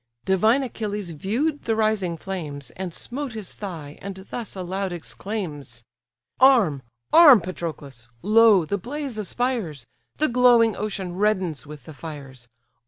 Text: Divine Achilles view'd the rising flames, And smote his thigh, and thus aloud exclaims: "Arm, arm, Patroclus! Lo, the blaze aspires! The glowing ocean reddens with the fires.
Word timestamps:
Divine 0.25 0.63
Achilles 0.63 1.11
view'd 1.11 1.65
the 1.65 1.75
rising 1.75 2.17
flames, 2.17 2.71
And 2.71 2.91
smote 2.91 3.33
his 3.33 3.53
thigh, 3.53 3.99
and 4.01 4.15
thus 4.31 4.55
aloud 4.55 4.91
exclaims: 4.91 5.83
"Arm, 6.39 6.81
arm, 7.13 7.39
Patroclus! 7.39 8.09
Lo, 8.23 8.65
the 8.65 8.79
blaze 8.79 9.19
aspires! 9.19 9.85
The 10.17 10.27
glowing 10.27 10.75
ocean 10.75 11.13
reddens 11.13 11.67
with 11.67 11.83
the 11.83 11.93
fires. 11.93 12.47